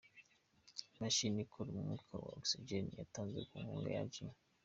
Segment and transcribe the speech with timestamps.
[0.95, 4.13] Imashini ikora umwuka wa Oxygen yatanzwe ku nkunga ya G.